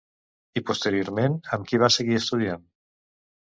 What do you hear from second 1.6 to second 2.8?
qui va seguir estudiant?